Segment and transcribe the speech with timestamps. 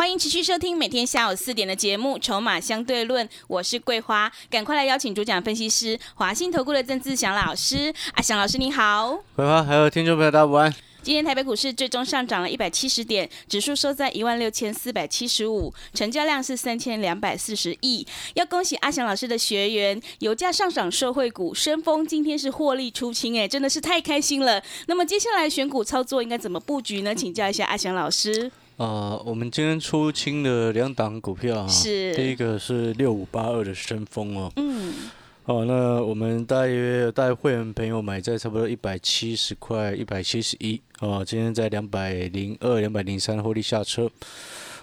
[0.00, 7.92] 欢迎持续收听每天下午四点的节目《筹码相对论》，我是桂花，赶快来邀请主讲分析师华信投顾的郑志祥老师。
[8.14, 10.74] 阿祥老师你好，桂花还有听众朋友大家午安。
[11.02, 18.06] 今天台北股市最终上涨了一百七十点，指数收在一万六千四百七十五，成交量是三千两百四十亿。
[18.32, 24.62] 要恭喜阿祥老师的学员，油价上涨社会股深丰今天是获利出清，哎，真的是太开心了。
[24.86, 27.14] 那么接下来选股操作应该怎么布局呢？
[27.14, 28.50] 请教一下阿祥老师。
[28.80, 34.94] 呃，我们今天出清了两档股票哈，是第一个是六五八二的深丰哦，嗯，
[35.44, 44.10] 哦，那我们大约带会员朋友买在差不多一百七十块、一百七十一，哦，今天在两百零二、两百零三获利下车，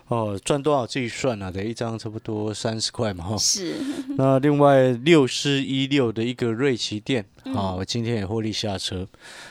[0.07, 3.37] 哦，赚多少自己算啊，得一张差不多三十块嘛哈。
[3.37, 3.75] 是，
[4.17, 9.05] 那另外六四一六的一个瑞奇店，啊，我今天也获利下车。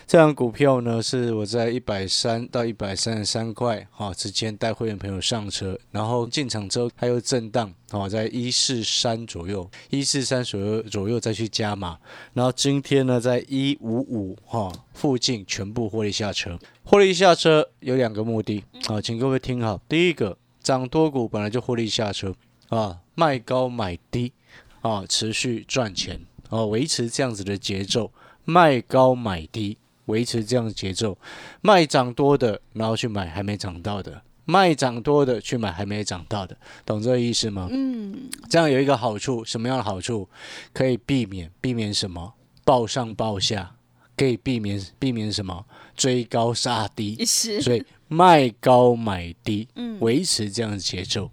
[0.07, 11.99] 这张股票呢，是我在一百三到一百三十三块哈之间带会员朋友上车，然后进场之后它又震荡，啊，在一四三左右，一四三左右左右再去加码，
[12.33, 16.59] 然后今天呢，在一五五哈附近全部获利下车。
[16.83, 22.34] 获利下车有两个目的，啊，请各位听好，第一个涨多股本来就获利下车
[22.70, 24.33] 啊，卖高买低
[24.81, 28.11] 啊，持续赚钱啊，维持这样子的节奏，
[28.45, 29.78] 卖高买低。
[30.06, 31.17] 维持这样的节奏，
[31.61, 34.12] 卖涨多的，然后去买还没涨到的；
[34.44, 37.69] 卖涨多的去买还没涨到的，懂这个意思吗？
[37.70, 40.28] 嗯，这样有一个好处，什么样的好处？
[40.72, 42.34] 可以避免避免什么？
[42.64, 43.77] 报上报下，
[44.17, 45.65] 可以避免避免什么？
[45.97, 47.25] 追高杀低。
[47.25, 51.31] 是，所以卖高买低，嗯维持这样的节奏。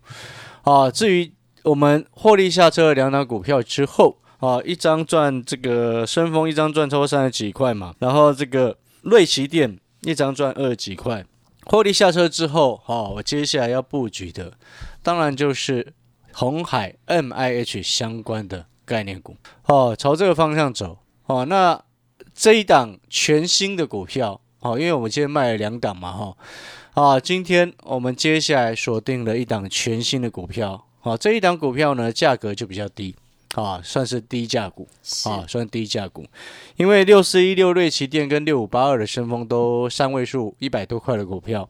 [0.63, 4.17] 啊，至于我们获利下车的两档股票之后。
[4.39, 7.95] 啊，一张赚这个深丰，一张赚超过三十几块嘛。
[7.99, 11.25] 然后这个瑞奇店一张赚二十几块。
[11.63, 14.51] 获利下车之后，哈，我接下来要布局的，
[15.01, 15.93] 当然就是
[16.33, 19.37] 红海 M I H 相关的概念股。
[19.67, 20.97] 哦，朝这个方向走。
[21.27, 21.81] 哦，那
[22.35, 26.37] 这一档全新的股票，哦，因为我们今天卖了两档嘛，哈。
[26.93, 30.85] 啊，今天我们接下来锁定了一档全新的股票。
[31.01, 33.15] 啊，这一档股票呢，价格就比较低。
[33.55, 34.87] 啊，算是低价股
[35.25, 36.25] 啊，算低价股，
[36.75, 41.69] 因为六四一六瑞奇电跟六五八二的升风都三位数一百多块的股票，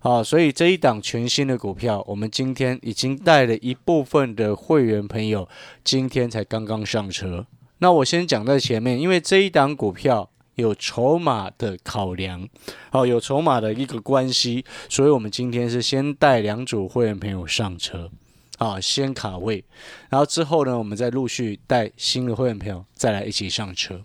[0.00, 5.48] 啊，所以这一档全新的股票，我们今天已经带了一部分的会员朋友，
[5.84, 7.46] 今天才刚刚上车。
[7.78, 10.28] 那我先讲在前面，因为这一档股票
[10.60, 12.48] 有筹码的考量，
[12.92, 18.10] 哦，有筹码的一个关系，所以我们今天是先带两组会员朋友上车。
[18.58, 19.64] 啊，先卡位，
[20.10, 24.04] 然后之后呢，我们再陆续带新的会员朋友再来一起上车。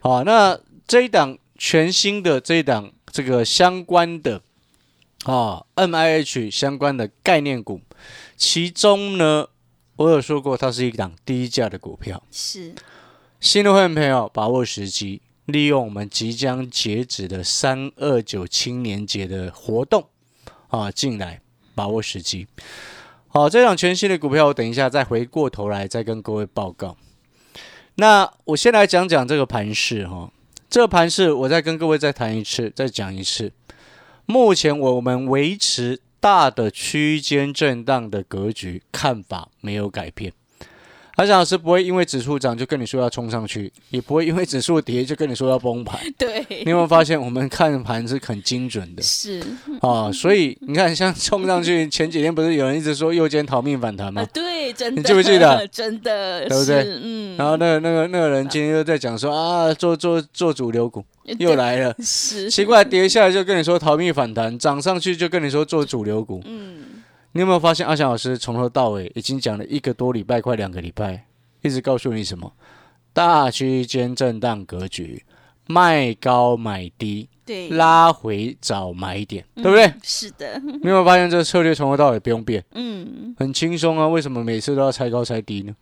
[0.00, 4.40] 好，那这一档全新的这一档这个相关的
[5.24, 7.82] 啊，M I H 相关的概念股，
[8.34, 9.46] 其中呢，
[9.96, 12.22] 我有说过它是一档低价的股票。
[12.32, 12.74] 是
[13.40, 20.06] 新的会员朋友把握时机，利用我们即将截止的三二九青年节的活动
[20.68, 21.40] 啊，进来
[21.74, 22.46] 把握时机。
[23.28, 26.96] 好，这档全新的股票，我等一下再回过头来再跟各位报告。
[27.96, 30.30] 那我先来讲讲这个盘势哈，
[30.68, 33.52] 这个盘势我再跟各位再谈一次，再讲一次。
[34.24, 40.32] 目前我们维持大的区间震荡的格局，看法没有改变。
[41.16, 45.98] 阿翔老师不会因为指数涨就跟你说要冲上去，也不会因为指数跌就跟你说要崩盘。
[46.18, 49.02] 对，你有没有发现我们看盘是很精准的？
[49.02, 49.42] 是
[49.80, 54.20] 啊，所以你看，像冲上去 前几天不是有人一直说右肩逃命反弹吗？
[54.20, 55.66] 啊，对，真的，你记不记得？
[55.72, 61.02] 真的，对不对嗯，然后那个那个那个人今天又在讲说啊，做做做主流股
[61.38, 66.42] 又来了，是奇怪，跌下来就跟你说逃命反弹，涨上去就跟你说做主流股。
[66.44, 66.84] 嗯，
[67.36, 71.26] 你有没有发现阿翔老师从头到尾已经讲了一个多礼拜，快两个礼拜，
[71.60, 72.50] 一直告诉你什么？
[73.12, 75.22] 大区间震荡格局，
[75.66, 79.92] 卖高买低，对，拉回找买点，嗯对不对？
[80.02, 84.08] 是的，你有没有发现这个策略从头到尾不用变，嗯，很轻松啊？
[84.08, 85.76] 为什么每次都要拆高拆低呢？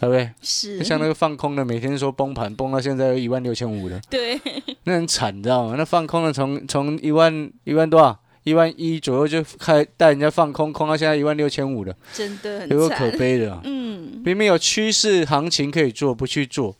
[0.00, 0.30] 对不对？
[0.40, 4.40] 是就像那个放空的，每天说崩盘，崩到现在有一万六千五了，对，
[4.84, 5.74] 那很惨，你知道吗？
[5.76, 13.10] 那放空的从从一万一万多少，一万一左右就开带人家放空，空到现在一万六千五了，真的有个可。
[13.12, 13.60] 悲的、啊。
[13.64, 16.76] 嗯，明明有趋势行情可以做，不去做，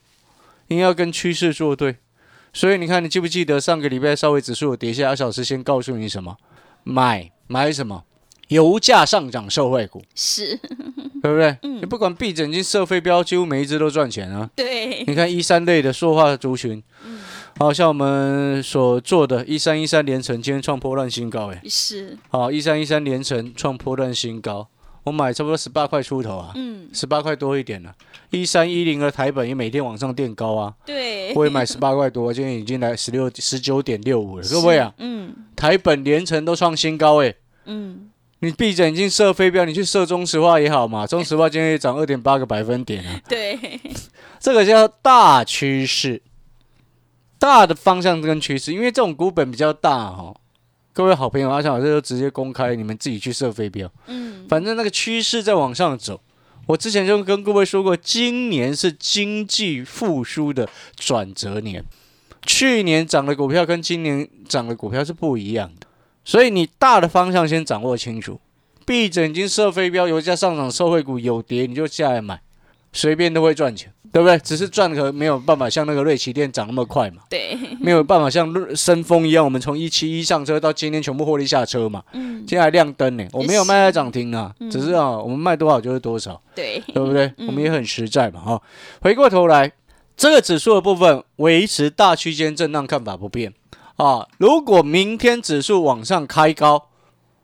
[0.68, 1.96] 硬要跟趋势作对。
[2.52, 6.36] 所以你看，你记不记得上个礼拜稍微指数有跌下，阿小时先告诉你什么？
[6.82, 8.04] 买买什么？
[8.48, 10.56] 油价上涨受惠股，是
[11.22, 11.56] 对不对？
[11.62, 14.50] 嗯你不管闭着眼睛射飞镖，几乎每一只都赚钱啊。
[14.56, 17.19] 对，你看一三类的塑化族群，嗯
[17.58, 24.68] 好像我们所做的一三一三连成，今天创破乱新高，哎，是，好，一三一三连成创破乱新高，
[25.04, 27.94] 我买差不多十八块出头啊，嗯，十八块多一点了。
[28.30, 35.34] 一三一零的台本也每天往上垫高啊，对，我也买十八块多，今天已经来十六十九点六五了，各位啊，嗯。
[35.56, 37.34] 台本连成都创新高哎、
[37.66, 38.08] 嗯，
[38.38, 43.58] 你闭着眼睛射飞镖，你去射中石化也好嘛，中石化今天也涨二点八个百分点啊， 对，
[44.38, 46.22] 这个叫大趋势，
[47.40, 50.36] 大的方向跟趋势，因为这种股本比较大哦。
[50.92, 56.20] 各位好朋友，阿强老师就直接公开，你们自己去设飞镖，嗯，反正那个趋势在往上走。
[56.66, 61.82] 我之前就跟各位说过，今年是经济复苏的转折年，
[62.44, 65.86] 去年涨的股票跟今年涨的股票是不一样的，
[66.22, 68.38] 所以你大的方向先掌握清楚，
[68.84, 72.42] 闭着眼睛射飞镖，油价上涨，社会股有跌你就下来买，
[72.92, 74.38] 随便都会赚钱，对不对？
[74.38, 86.40] 只是赚可没有办法像那个瑞奇店涨那么快嘛，对，没有办法像深丰一样，我们从一七一上车到今天全部获利下车嘛，嗯，今天还亮灯呢，我没有卖在涨停啊，嗯只是啊，我们卖多少就是多少。
[86.54, 87.26] 对，对不对？
[87.38, 88.62] 嗯我们也很实在嘛，哈、
[89.00, 89.72] 回过头来，
[90.16, 93.54] 这个指数的部分维持大区间震荡，看法不变
[93.96, 94.26] 啊。
[94.38, 96.89] 如果明天指数往上开高，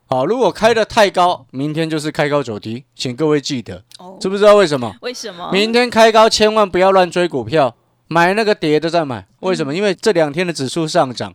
[0.08, 4.94] 啊，如果开的太高，明天就是开高走低，请各位记得，哦，知不知道为什么？
[5.00, 5.50] 为什么？
[5.50, 7.74] 明天开高，千万不要乱追股票，
[8.06, 9.26] 买那个跌的再买。
[9.40, 9.74] 为什么？
[9.74, 11.34] 因为这两天的指数上涨，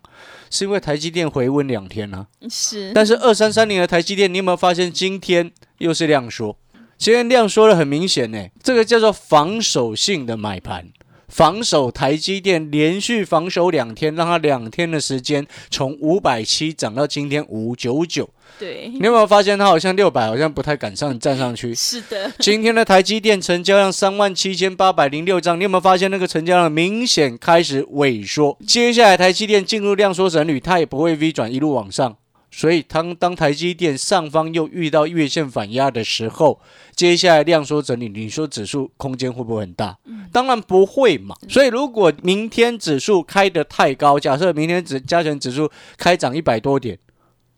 [0.50, 2.28] 是因为台积电回温两天啊。
[2.50, 6.56] 是，但是二三三零的台积电，你有没有发现今天又是量缩？
[6.98, 10.88] 今天量缩的很明显呢，这个叫做防守性的买盘，
[11.32, 18.30] 防守台积电连续防守两天，让它两天的时间从五百七涨到今天五九九。
[18.60, 21.74] 对你，有没有发现它好像六百，好像不太敢上站上去？
[21.76, 28.58] 是的，今天的台积电成交量三万七千八百零六张，你有没有发现那个成交量明显开始萎缩？
[28.68, 32.18] 接下来台积电进入量缩整理，它也不会 V 转一路往上。
[32.54, 36.60] 所以当当台积电上方又遇到月线反压的时候，
[36.94, 39.98] 接下来量缩整理，你说指数空间会不会很大？
[40.34, 41.36] 当然不会嘛。
[41.48, 47.00] 所以如果明天指数开得太高，假设明天指加权指数开涨一百多点，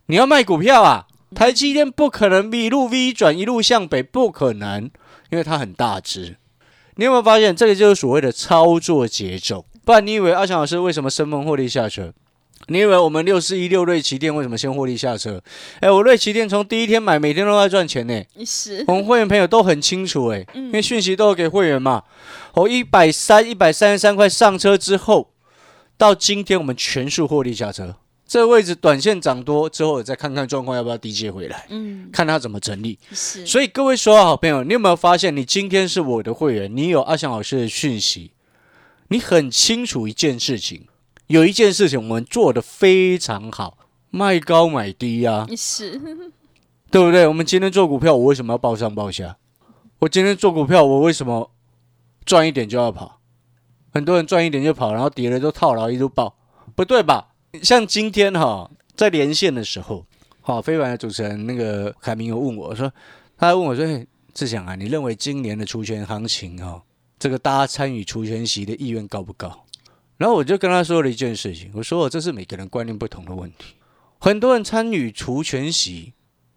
[0.06, 1.08] 你要卖股票啊？
[1.34, 4.92] 台积电不可能一路 V 转一路向北，不可能，
[5.32, 6.38] 因为它很大只。
[6.98, 9.66] 你有没有发现，这个就是所谓的操作节奏？
[9.84, 12.14] 不然你以为阿强老师为什么生猛获利下车？
[12.68, 15.42] 你以为我们六四一六瑞奇店为什么先获利下车？
[15.80, 18.22] 哎，我瑞奇店从第一天买，每天都在赚钱呢。
[18.46, 22.04] 是，我们会员朋友都很清楚哎，嗯因为讯息都有给会员嘛。
[22.54, 25.32] 我一百三、一百三十三块上车之后，
[25.98, 27.96] 到今天我们全数获利下车。
[28.26, 32.98] 这个位置短线涨多之后，再看看状况要不要低接回来，嗯，看他怎么整理。
[33.12, 38.32] 是，所以各位所有好朋友，你有没有发现，你今天是我的会员，你有阿翔老师的讯息，
[39.10, 40.88] 你很清楚一件事情，
[41.34, 43.76] 有一件事情我们做的非常好，
[44.12, 46.00] 卖高买低啊，是，
[46.92, 47.26] 对不对？
[47.26, 49.36] 我们今天做股票，我为什么要报上报下？
[49.98, 51.50] 我今天做股票，我为什么
[52.24, 53.20] 赚一点就要跑？
[53.92, 56.36] 很多人赚一点就跑，然后跌了就套牢，一路爆，
[56.76, 57.30] 不对吧？
[57.64, 60.06] 像今天哈，在连线的时候，
[60.42, 62.94] 好，非凡的主持人那个凯明有问我说，
[63.36, 64.06] 他还问我说：“嘿，
[64.36, 66.84] 志祥啊，你认为今年的除权行情哈，
[67.18, 69.62] 这个大家参与除权息的意愿高不高？”
[70.18, 73.76] 然后我就跟他说了一件事情，我说：“我这是每个人观念不同的问题。
[74.20, 76.14] 很多人参与除权洗，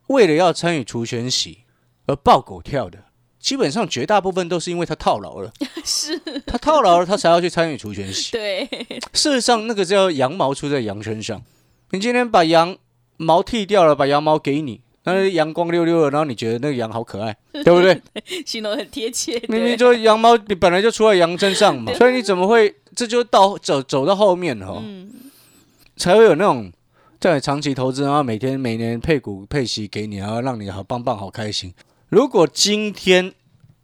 [0.08, 1.60] 为了要参与除权洗
[2.06, 3.04] 而抱狗跳的，
[3.40, 5.52] 基本上绝大部分都是因为他套牢了，
[5.84, 8.30] 是，他套牢了，他才要去参与除权洗。
[8.32, 8.68] 对，
[9.12, 11.42] 事实上，那个叫羊毛出在羊身上。
[11.90, 12.76] 你今天把羊
[13.16, 14.82] 毛剃掉了，把羊毛给你，
[15.14, 18.00] 那阳光溜溜的，然后你觉得那个羊好可爱， 对不对？
[18.44, 25.10] 形容很贴切，明明对就羊毛你本来就出在羊身上嘛，所以你怎么会这就到走走到后面哈、嗯，
[25.96, 26.72] 才会有那种
[27.20, 31.72] 在长期投资，然后每天每年配股配息给你，然后让你好棒棒好开心。
[32.08, 33.32] 如果今天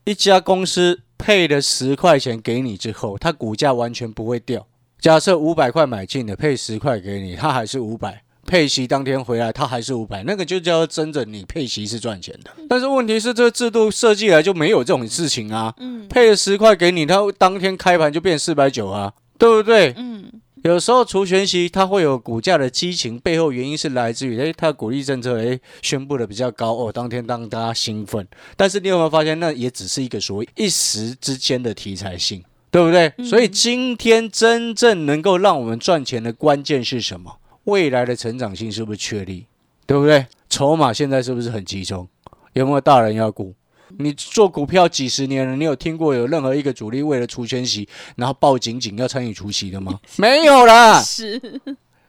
[0.05, 4.67] 一家公司配了十块钱给你之后，它股价完全不会掉。
[4.99, 8.23] 假设五百块买进的，配十块给你，它还是五百。
[8.47, 12.51] 配息当天回来，它还是五百，那个就叫真的你配息是赚钱的。
[12.69, 15.73] 但是问题是，这个制度设计来就没有这种事情啊。
[15.79, 19.95] 嗯，配了十块给你，它当天开盘就变四百九啊，对不对？
[19.97, 20.31] 嗯，
[20.65, 28.27] 有时候除权息它会有股价的激情，背后原因是来自于诶，它的鼓励政策诶宣布的比较高哦，当天让大家兴奋。
[28.57, 33.13] 但是你有没有发现，那也只是一个所谓一时之间的题材性，对不对？
[33.25, 37.39] 所以今天真正能够让我们赚钱的关键是什么？
[37.65, 39.47] 未来的成长性是不是确立？
[39.87, 40.27] 对不对？
[40.49, 42.09] 筹码现在是不是很集中？
[42.53, 43.55] 有没有大人要股？
[43.99, 50.01] 你做股票几十年了，你有听过有任何一个主力为了除权息，然后抱紧紧要参与除息的吗？
[50.17, 51.01] 没有啦。
[51.03, 51.39] 是，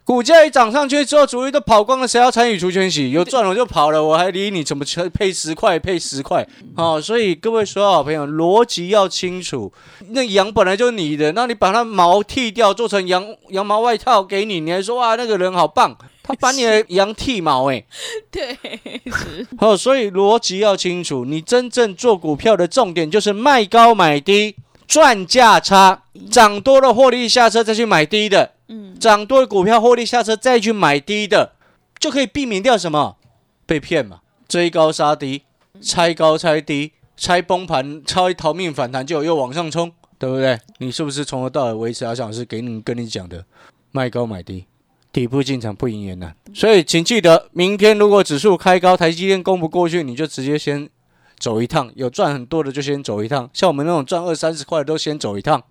[0.05, 3.11] 股价一涨上去之后，主力都跑光了，谁要参与除权息？
[3.11, 4.83] 有赚我就跑了，我还理你怎么
[5.13, 6.45] 配十块配十块？
[6.75, 9.71] 哦，所以各位所有好朋友，逻辑要清楚。
[10.09, 15.97] 那羊本来就是你的，那你把它毛剃掉，做成羊羊毛外套给你，你还说哇那个人好棒？
[16.21, 17.85] 他把你的 羊剃毛哎，
[18.29, 18.57] 对，
[19.05, 19.47] 是。
[19.59, 21.23] 哦，所以逻辑要清楚。
[21.23, 24.55] 你真正做股票的重点就是卖高买低，
[24.87, 28.52] 赚价差，涨多了获利下车再去买低的。
[28.67, 31.53] 嗯，涨多的股票获利下车再去买低的，
[31.99, 33.17] 就可以避免掉什么
[33.65, 34.21] 被骗嘛？
[34.47, 35.43] 追高杀低，
[35.81, 40.59] 拆高拆低，拆崩盘，拆逃命反弹就又往上冲，对不对？
[40.77, 43.45] 你是不是从头到尾维持阿想是给你跟你讲的
[43.91, 44.65] 卖高买低？
[45.11, 50.89] 底部进场不赢也难，所以请记得，明天如果指数开高，台积电攻不过去，你就直接先
[51.37, 51.91] 走一趟。
[51.95, 55.61] 有赚很多的就先走一趟，像我们那种赚二三十块的都先走一趟，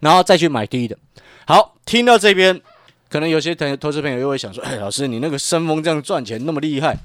[0.00, 0.98] 然后再去买低的。
[1.46, 2.60] 好，听到这边，
[3.08, 6.96] 可能有些投投资朋友又会想说：“哎，老师，你那个生风这样赚钱那么厉害，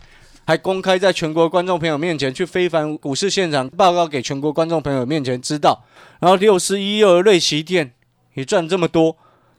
[0.45, 5.83] 还公开在全国观众朋友面前去非凡股市现场报告给全国观众朋友面前知道，
[6.19, 7.93] 然后六十一又瑞奇店
[8.35, 9.17] 也赚这么多。”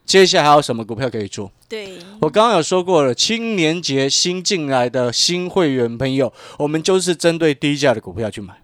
[0.08, 1.52] 接下来还有什么股票可以做？
[1.68, 8.54] 对我刚刚有说过了，青年节新进来的新会员朋友，我们就是针对低价的股票去买。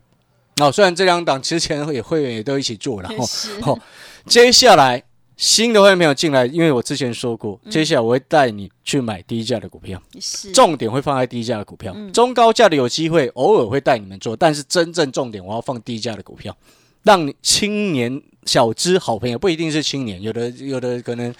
[0.56, 3.10] 哦，虽然这两档之前也会员也都一起做了，
[3.60, 3.78] 哦，
[4.26, 5.02] 接下来
[5.36, 10.52] 新的会员朋友进来，因为我之前说过，接下来我会带你去买低价的股票，是。
[10.52, 16.56] 重点会放在低价的股票，中高价的有机会偶尔会带你们做，但是真正重点我要放低价的股票，
[17.02, 18.22] 让你青年。
[18.46, 21.34] 小资好朋友不一定是青年，有的有的可能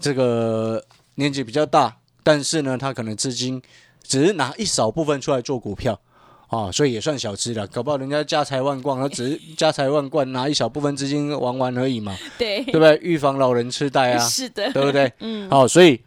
[0.00, 0.82] 这个
[1.16, 3.60] 年纪比较大，但是呢，他可能资金
[4.02, 6.00] 只是拿一少部分出来做股票
[6.48, 7.66] 啊，所以也算小资了。
[7.66, 12.98] 搞不好人家家财万贯，他只是 家财万贯拿一小部分资金玩玩而已嘛，对对不对？
[13.02, 15.12] 预防老人痴呆啊，是的，对不对？
[15.20, 16.00] 嗯，好，所以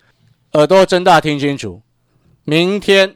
[0.53, 1.81] 耳朵睁大听清楚，
[2.45, 3.15] 明天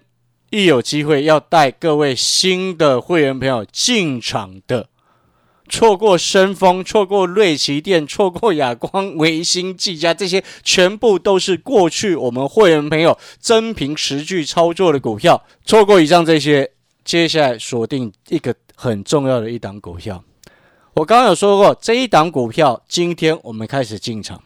[0.49, 4.89] 一有机会要带各位新的会员朋友进场的。
[5.69, 15.41] 错过深丰，错过瑞奇店，错过亚光、维新、技嘉，这些全部都是过去我们会员朋友真凭实据操作的股票。
[15.65, 16.69] 错过以上这些，
[17.03, 20.24] 接下来锁定一个很重要的一档股票。
[20.93, 24.41] 我刚刚有说过，这一档股票今天我们开始进场。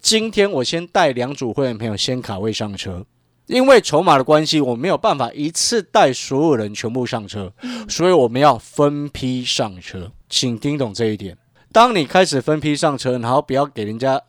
[0.00, 3.04] 今天我先带两组会员朋友先卡位上车。
[3.46, 7.52] 因为筹码的关系，我没有办法一次带所有人全部上车，
[7.88, 11.36] 所以我们要分批上车，请听懂这一点。
[11.72, 14.22] 当你开始分批上车，然后不要给人家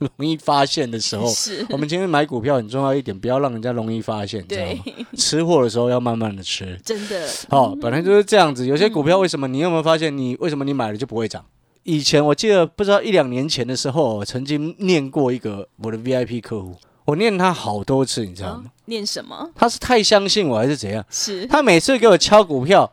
[0.00, 1.26] 容易发现的时候，
[1.70, 5.06] 我们今天买股票很重要一点，不要让人家容易发现，知道吗？
[5.16, 7.28] 吃货的时候要慢慢的吃， 真的。
[7.48, 8.66] 好，本来就是这样子。
[8.66, 11.44] 有些股票为什么你有没有发现，你为什么你买了就不会涨？
[11.82, 16.74] 以前我记得不知道一两年前的时候，我曾经念过一个我的 VIP 客户。
[17.06, 18.64] 我念他好多次，你知道吗？
[18.84, 19.50] 念什么？
[19.56, 21.04] 他是太相信我还是怎样？
[21.10, 22.90] 是他每次给我敲股票，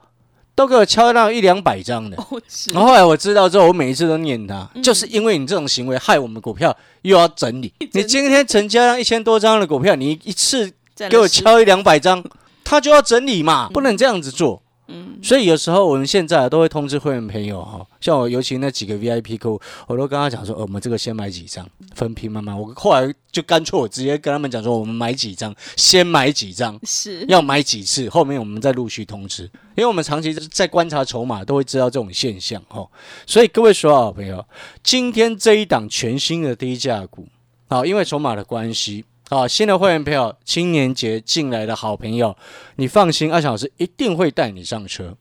[0.57, 2.17] 都给我敲到一两百张的。
[2.17, 2.41] 哦，
[2.73, 7.71] 然后后来我知道之后，我每一次都念他，就是因为你这种行为害我们股票又要整理。
[7.91, 10.73] 你今天成交量一千多张的股票，你一次
[11.11, 12.23] 给我敲一两百张，
[12.63, 14.59] 他就要整理嘛，不能这样子做。
[14.87, 22.57] 嗯，所以有时候我们现在都会通知会员朋友哈，像我尤其那几个 VIP 客户，我都跟他讲说，哦，我们这个先买几张，分批慢慢。
[22.57, 29.43] 我后来就干脆我直接跟他们讲说，我们买几张，先买几张，是要买几次，后面我们再陆续通知。
[29.75, 32.87] 因为我们长期在观察筹码，都会知道这种现象哈。
[33.25, 34.43] 所以各位所有好朋友，
[34.81, 37.27] 今天这一档全新的低价股，
[37.67, 39.03] 好，因为筹码的关系。
[39.29, 42.37] 好，新的会员朋友，青年节进来的好朋友，
[42.77, 45.17] 你放心，阿强老师一定会带你上车。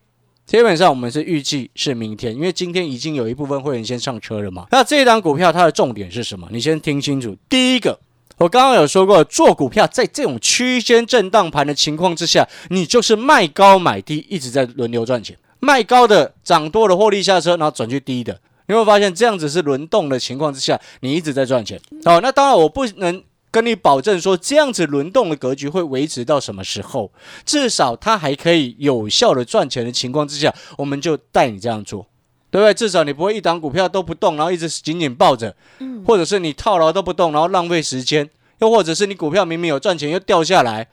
[0.47, 4.69] 基本上我们是预计是明天，因为今天已经有一部分会员先上车了嘛。
[4.71, 6.47] 那这一档股票它的重点是什么？
[6.53, 7.37] 你先听清楚。
[7.49, 7.99] 第一个，
[8.37, 15.37] 我刚刚有说过，做股票在这种区间震荡盘的情况之下，你就是卖高买低，一直在轮流赚钱。
[15.59, 21.81] 卖高的涨多了获利下车，然后转去低的，你会发现这样子是轮动的情况之下，你一直在赚钱。
[22.05, 23.21] 好，那当然我不能。
[23.57, 27.11] 跟你保证说，这样子轮动的格局会维持到什么时候？
[27.47, 32.07] 至少它还可以有效的赚钱的情况之下，我们就带你这样做，
[32.51, 32.75] 对对不对？
[32.75, 38.29] 至少你不会一档股票都不动，然后一直紧紧抱着，嗯或者是你套牢都不动，然后浪费时间，
[38.61, 40.89] 又或者是你股票明明有赚钱又掉下来，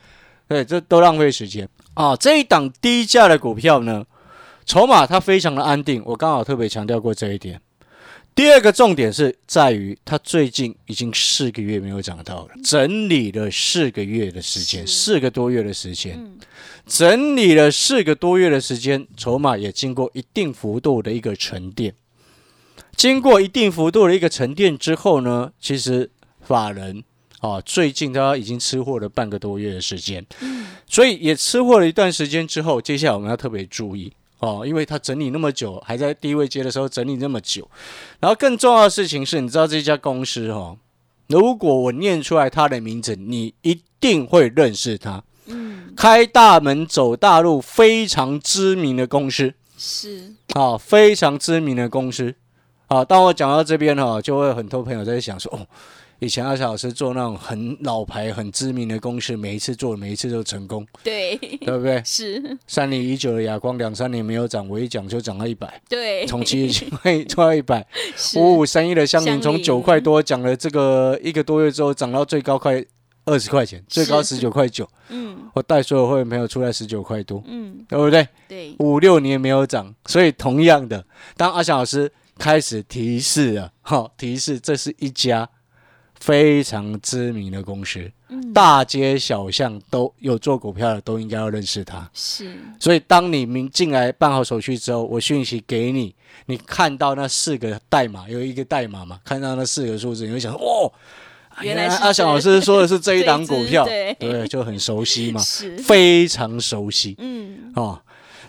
[0.50, 2.15] 对，这都浪费时间啊。
[2.17, 4.03] 这一档低价的股票呢，
[4.65, 7.62] 筹码它非常的安定，我刚好特别强调过这一点。
[8.36, 16.38] 第二个重点是在于，它最近已经四个月没有涨到了，整理了四个月的时间，四个多月的时间，嗯。
[16.86, 21.94] 整理了四个多月的时间，筹码也经过一定幅度的一个沉淀。
[22.96, 26.10] 经过一定幅度的一个沉淀之后呢，其实
[26.42, 27.04] 法人
[27.40, 30.25] 啊，最近他已经吃货了半个多月的时间，
[30.88, 34.12] 所以也吃货了一段时间之后，接下来我们要特别注意
[34.44, 37.66] 哦，因为它整理那么久，还在低位接的时候整理那么久，
[38.20, 40.78] 然后更重要的事情是，你知道这家公司哦，
[41.28, 45.24] 如果我念出来它的名字，你一定会认识它。
[45.46, 52.36] 嗯，开大门走大路，非常知名的公司是，啊，非常知名的公司
[52.88, 53.04] 啊。
[53.04, 55.68] 当我讲到这边哈，就会有很多朋友在想说，哦，
[56.24, 62.01] 以前阿小老师做那种很老牌、很知名的公司，每一次做，每一次都成功，对，对不对？
[62.06, 67.86] 是，三年已久的亚光，两三年没有涨，我一讲就涨到一百，对，从七块做 到一百，
[68.38, 72.84] 五五三一的香菱从九块多讲了这个一个多月之后，涨到最高快
[73.25, 74.88] 二十块钱，最高十九块九。
[75.10, 75.38] 嗯。
[75.53, 78.27] 我带所有会员朋友出来十九块多，嗯，对不对？
[78.48, 81.06] 对，五六年没有涨，所以同样的，
[81.38, 85.48] 当阿翔老师开始提示了，哈，提示这是一家
[86.24, 92.10] 非常知名的公司，嗯，大街小巷都有做股票的都应该要认识它。
[92.13, 96.15] 是，所以当你明进来办好手续之后，我讯息给你，
[96.46, 100.89] 你看到那四个代码，有一个代码嘛，看到那四个数字，你会想，哦，
[101.62, 103.84] 原来阿翔老师说的是这一档股票，
[104.18, 105.42] 对就很熟悉嘛，
[105.84, 107.18] 非常熟悉。
[107.20, 108.01] 嗯，哦，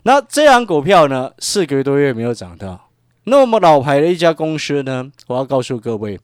[0.04, 2.88] 那这档股票呢，四个多月没有涨到，
[3.24, 6.20] 那么老牌的一家公司呢，我要告诉各位，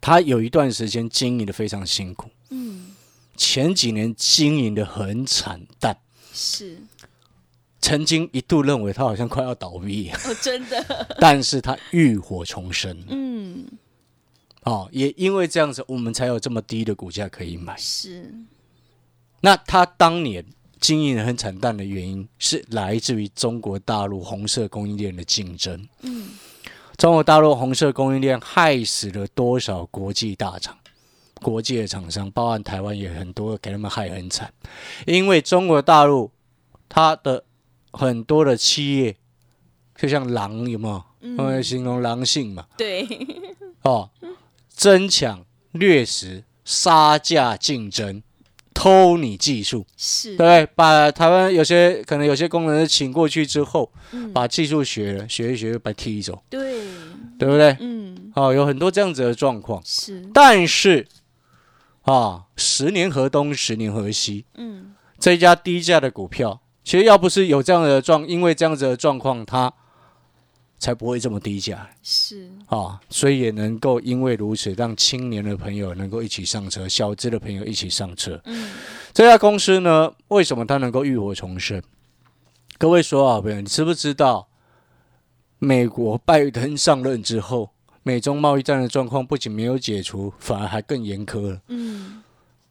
[0.00, 2.94] 它有一段时间经营的非常辛苦，嗯，
[3.36, 5.96] 前几年经营的很惨淡，
[6.32, 6.78] 是，
[7.80, 13.66] 曾经一度认为他好像快要倒闭，哦，真的， 但是他浴火重生，嗯，
[14.62, 17.76] 哦，也因为这样子，我们才有这么低的股价可以买。
[17.76, 18.32] 是，
[19.40, 20.44] 那他当年
[20.80, 25.88] 经营得很惨淡的原因，是来自于中国大陆红色供应链的竞争。
[26.02, 26.30] 嗯，
[26.96, 30.76] 中国大陆红色供应链害死了多少国际大厂、
[31.42, 34.52] 国际的厂商，包含台湾也很多，给他们害很惨。
[35.06, 36.30] 因为中国大陆
[36.88, 37.44] 它的
[37.92, 39.16] 很多的企业，
[39.94, 41.02] 就像狼有没有？
[41.20, 43.06] 嗯我们形容狼性嘛，对，
[43.82, 44.08] 哦，
[44.74, 48.22] 争抢、掠食、杀价竞争、
[48.78, 50.66] 偷你技术，是，对？
[50.74, 56.82] 把台湾有些可能有些工程师请过去之后，嗯，把技术学了，学一学就把踢走，对，
[57.38, 57.74] 对不对？
[57.80, 61.06] 嗯，哦，有很多这样子的状况，是，但是
[62.02, 69.72] 啊，十年河东，十年河西，嗯，这一家低价的股票，其实要不是有这样的状，因为这样子的状况，它
[70.78, 78.40] 才不会这么低价是，啊，所以也能够因为如此，让青年的朋友能够一起上车，小资的朋友一起上车。
[78.44, 78.70] 嗯，
[79.12, 81.82] 这家公司呢，为什么它能够浴火重生？
[82.78, 84.48] 各位说啊朋友，你知不知道，
[85.58, 87.70] 美国拜登上任之后，
[88.02, 91.60] 美中贸易战的状况不仅没有解除，反而还更严苛了。
[91.68, 92.22] 嗯，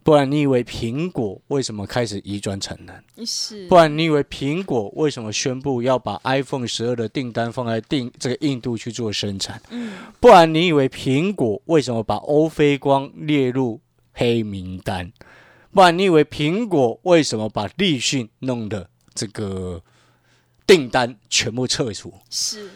[0.05, 3.25] 不然你以为苹果为什么开始移转产能？
[3.25, 9.59] 是，不然你以为苹果为什么宣布要把 iPhone 十二的订单放在定这个印度去做生产？
[9.71, 13.81] 嗯，不然你以为苹果为什么把欧菲光列入
[14.13, 15.11] 黑名单？
[15.71, 19.81] 不然你以为苹果为什么把立讯弄的这个
[20.67, 22.13] 订单全部撤除？
[22.29, 22.69] 是，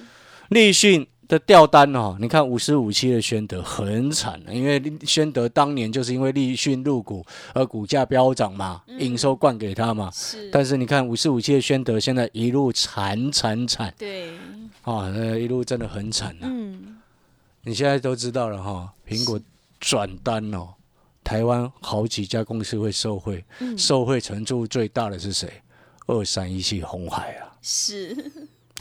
[0.47, 10.09] 立讯的调单哦，你看五十五期的宣德很惨，因为宣德当年就是因为立讯入股而股价飙涨嘛，营收灌给他嘛。
[10.11, 14.31] 是，但是你看五十五期的宣德现在一路惨惨惨对，
[14.81, 16.49] 啊，那一路真的很惨啊。
[16.49, 16.97] 嗯，
[17.61, 19.39] 你现在都知道了哈，苹果
[19.79, 20.69] 转单哦，
[21.23, 25.47] 台湾好几家公司会受惠，嗯，受惠程度最大的是谁？
[26.07, 28.17] 二三一七红海啊，是，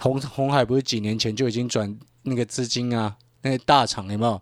[0.00, 4.40] 红红海不是几年前就已经转那个资金啊，那个大厂有没有？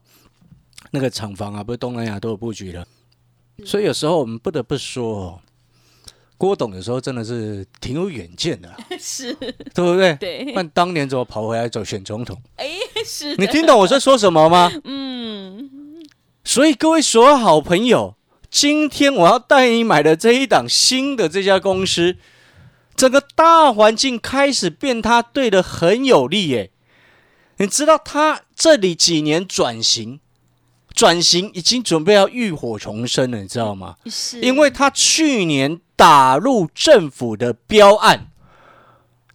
[0.92, 2.86] 那个厂房啊，不是东南亚都有布局了，
[3.64, 5.40] 所以有时候我们不得不说哦，
[6.38, 10.14] 郭董有时候真的是挺有远见的啊， 是，对不对？
[10.16, 12.40] 对，那当年怎么跑回来走选总统？
[12.56, 12.68] 哎，
[13.04, 14.70] 是，你听懂我在说什么吗？
[14.84, 16.06] 嗯，
[16.44, 18.14] 所以各位所有好朋友，
[18.48, 22.16] 今天我要带你买的这一档新的这家公司，
[22.96, 26.70] 整个大环境开始变，他对的很有利耶。
[27.58, 30.20] 你知道他这里几年转型，
[30.92, 33.96] 转型已经准备要浴火重生了，你知道吗？
[34.06, 38.28] 是因为他去年打入政府的标案，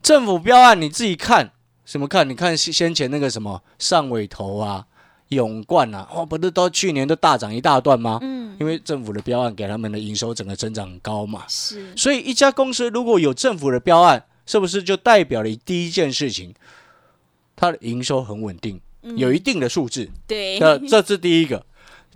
[0.01, 1.51] 政府标案你自己看
[1.85, 2.29] 什么看？
[2.29, 4.85] 你看先先前那个什么上尾头啊、
[5.31, 8.19] 永冠啊，哦，不是都去年都大涨一大段吗？
[8.21, 16.53] 嗯因为政府的标案给他们的营收整个增长很高嘛，是所以一家公司如果有政府的标案，是不是就代表了第一件事情，
[17.55, 18.79] 它的营收很稳定，
[19.15, 20.09] 有一定的数字？
[20.27, 21.65] 对那这是第一个。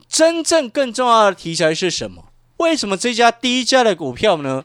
[0.07, 2.25] 真正更重要的题材是什么？
[2.57, 4.63] 为什么这家第一家的股票呢？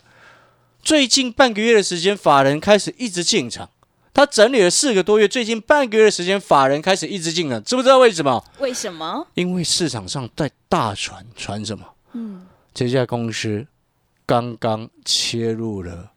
[0.82, 3.70] 最近半个月的时间，法人开始一直进场。
[4.12, 8.44] 他整理了四个多月，最近半个月的时间，法人开始一直进了，知不知道为什么？
[8.58, 9.26] 为什么？
[9.34, 11.84] 因为市场上在大传传什么？
[12.12, 13.66] 嗯，这家公司
[14.26, 16.10] 刚刚切入了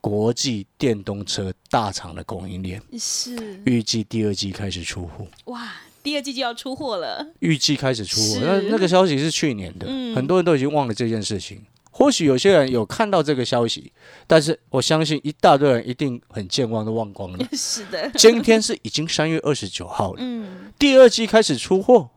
[0.00, 5.26] 国际电动车大厂的供应链，是预计第二季开始出货。
[5.46, 5.72] 哇，
[6.02, 7.26] 第二季就要出货了。
[7.40, 11.62] 预计开始出货，那那个消息是去年的，嗯很多人都已经忘了这件事情。
[12.00, 13.92] 或许有些人有看到这个消息，
[14.26, 17.46] 但是我相信一大堆人一定很健忘，都忘光了。
[17.52, 22.08] 是的，今天是已经三月二十九号了，嗯，第二季开始出货。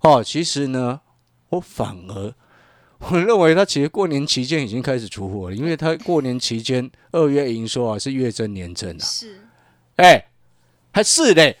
[0.00, 1.02] 哦，其实呢，
[1.50, 2.34] 我反而
[3.10, 9.38] 我认为他其实过年期间已经开始出货了，因为他过年期间二月营收啊是月增年增啊，是。
[9.96, 10.28] 哎，
[10.92, 11.58] 还是嘞，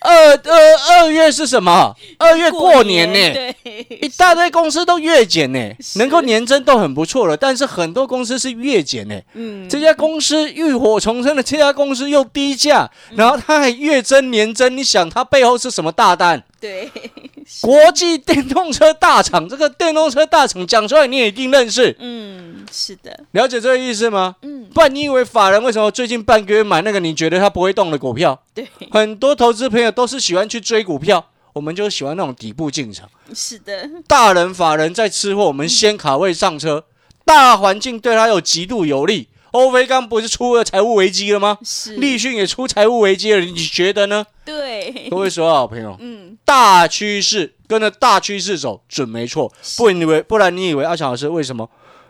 [0.00, 1.94] 二二二月是什么？
[2.18, 5.98] 二月过年呢、对，一大堆公司都月减呢、是。
[5.98, 16.42] 能够年增都很不错了，但是很多公司是月减呢、嗯，这家公司浴火重生的这家公司又低价，然后它还月增年增，你想它背后是什么大单？
[16.60, 16.90] 对，
[17.62, 24.36] 国际电动车大厂，这个电动车大厂讲出来你也一定认识，嗯，是的，了解这个意思吗？
[24.42, 28.38] 嗯，不然你以为法人为什么最近半个月买那个你觉得它不会动的股票？
[28.54, 33.08] 对，很多投资朋友都是喜欢去追股票，我们就喜欢那种底部进场。
[33.34, 36.84] 是的，大人法人在吃货，我们先卡位上车，
[37.24, 39.28] 大环境对他有极度有利。
[39.52, 41.58] 欧菲刚不是出了财务危机了吗？
[41.64, 44.24] 是，立讯也出财务危机了，你觉得呢？
[44.44, 45.08] 对。
[45.10, 51.68] 各，位所有好朋友，嗯，大趋势跟着大趋势走准没错，不你以为不然你以为阿强老师为什么？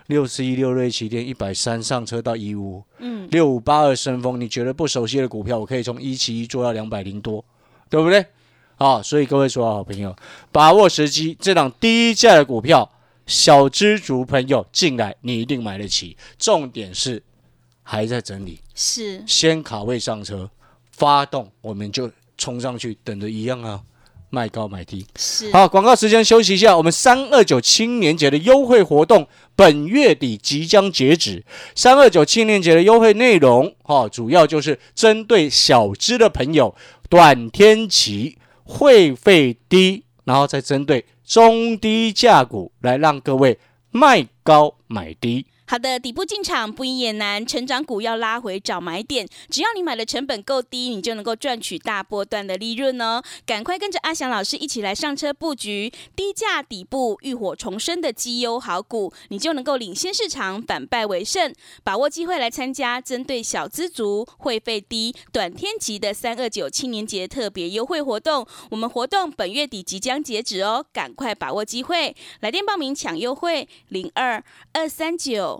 [0.08, 7.42] 六四一六瑞奇电一百三上车到一五嗯，六五八二升风，你觉得不熟悉的股票，我可以从一七一做到两百零多，
[7.90, 8.24] 对不对？
[8.78, 10.16] 啊，所以各位所有好朋友，
[10.50, 12.90] 把握时机，这档低价的股票，
[13.26, 16.16] 小知足朋友进来，你一定买得起。
[16.38, 17.22] 重点是
[17.82, 20.48] 还在整理，是，先卡位上车，
[20.92, 23.82] 发动我们就冲上去，等着一样啊，
[24.30, 25.06] 卖高买低。
[25.16, 26.76] 是，好，广告时间休息一下。
[26.76, 31.44] 我们三二九青年节的优惠活动，本月底即将截止。
[31.74, 36.74] 三二九青年节的优惠内容，哈、主要就是针对小资的朋友，
[37.08, 43.58] 短天期会费低，然后再针对中低价股来让各位
[43.90, 45.46] 卖高买低。
[45.70, 53.22] 好的，底部进场不易也难，成长股要拉回找买点，只要你买的成本够低，你就能够赚取大波段的利润哦。
[53.46, 61.54] 赶快跟着阿翔老师一起来上车布局低价底部浴火重生的绩优好股，你就能够领先市场，反败为胜。
[61.84, 68.44] 把握机会来参加针对小资族、会费低、短天级的三二九青年节特别优惠活动。
[68.72, 75.59] 我们活动本月底即将截止哦，赶快把握机会，来电报名抢优惠零二二三九。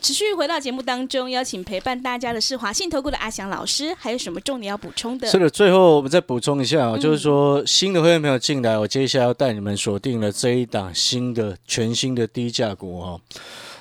[0.00, 5.28] 持续回到节目当中，邀请陪伴大家的是华信投顾的阿翔老师，还有什么重点要补充的？
[5.28, 13.20] 是的，最后我们再补充一下啊，嗯就是说新的会员朋友进来，我接下来要带你们锁定了这一档新的全新的低价股哦。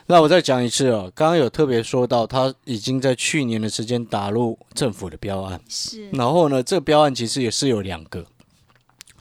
[0.08, 8.26] 那我再讲一次哦，刚刚有特别说到，他已经在去年的时间打入政府的标案，是然后呢，这个标案其实也是有两个，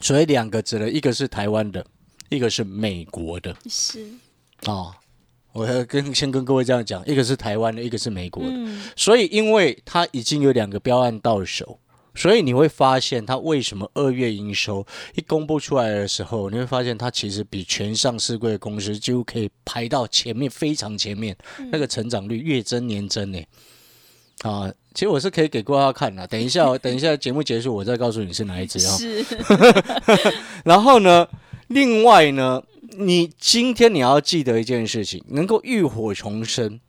[0.01, 1.85] 所以两个指的一个是台湾的，
[2.29, 4.07] 一个是美国的是，
[4.67, 4.95] 哦。
[5.55, 8.51] 我要跟先跟各位这样讲，一个是台湾的，一个是美国的。
[8.51, 11.79] 嗯，所以，因为它已经有两个标案到手，
[12.15, 21.37] 所以你会发现，它为什么二月营收一公布出来的时候，你会发现它其实比全上市柜的公司几乎可以排到前面，非常前面，
[21.71, 23.41] 那个成长率月增年增呢。
[24.43, 26.27] 啊，其实我是可以给大家看的。
[26.27, 28.97] 等一下， 等一下节目结束，我再告诉你是哪一只啊。
[28.97, 29.25] 是，
[30.65, 31.27] 然后呢，
[31.69, 32.61] 另外呢，
[32.97, 36.81] 你今天你要记得一件事情，能够浴火重生。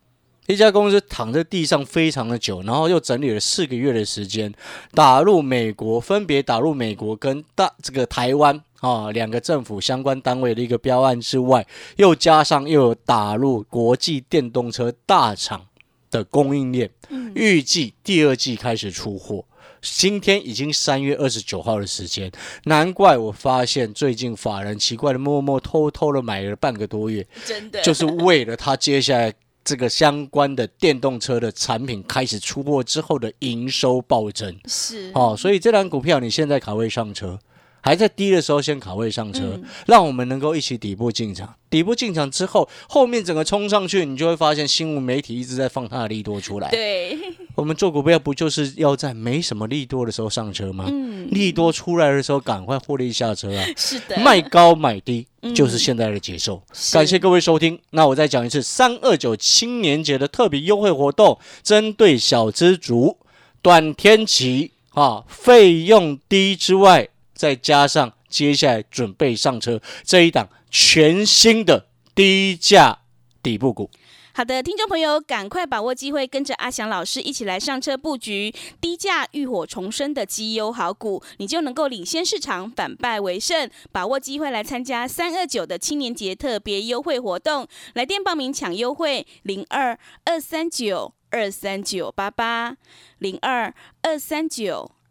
[0.48, 4.54] 一家公司躺在地上非常的久，然后又整理了四个月的时间，
[4.91, 11.65] 打入美国，分别打入美国跟大这个台湾啊两个政府相关单位的一个标案之外，
[11.96, 15.65] 又加上又有打入国际电动车大厂
[16.12, 16.91] 的供应链，
[17.34, 19.46] 预计第二季开始出货。
[19.86, 22.32] 今天已经三月二十九号的时间，
[22.65, 27.82] 难怪我发现最近法人奇怪的默默偷偷的买了半个多月，真的。
[27.82, 29.34] 就是为了他接下来。
[29.67, 35.10] 这个相关的电动车的产品开始出货之后的营收暴增，是。
[35.15, 37.39] 哦，所以这档股票你现在卡位上车，
[37.86, 41.54] 还在低的时候先卡位上车，让我们能够一起底部进场。
[41.69, 46.71] 底部进场之后，后面整个冲上去，你就会发现新闻媒体一直在放它的利多出来。
[46.71, 47.15] 对，
[47.54, 50.86] 我们做股票不就是要在没什么利多的时候上车吗？
[50.88, 53.63] 嗯，利多出来的时候赶快获利下车啊！
[53.78, 55.28] 是的，卖高买低。
[55.54, 56.63] 就是现在的节奏。
[56.91, 57.80] 感谢各位收听。
[57.91, 63.19] 那我再讲一次，三二九青年节的特别优惠活动，针对小资族，
[63.62, 73.02] 短天期啊，费用低之外，再加上接下来准备上车这一档全新的低价
[73.43, 73.91] 底部股。
[74.38, 83.69] 好的，听众朋友，赶快把握机会，跟着阿翔老师一起来上车布局低价浴火重生的绩优好股，你就能够领先市场，反败为胜。
[83.93, 92.76] 把握机会来参加三二九的青年节特别优惠活动，来电报名抢优惠零二二三九二三九八八
[93.19, 94.91] 零二二三九